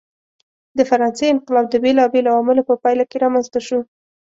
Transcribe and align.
د 0.77 0.79
فرانسې 0.89 1.25
انقلاب 1.29 1.65
د 1.69 1.75
بېلابېلو 1.83 2.31
عواملو 2.33 2.67
په 2.69 2.75
پایله 2.83 3.03
کې 3.09 3.17
رامنځته 3.23 3.59
شو. 3.67 3.79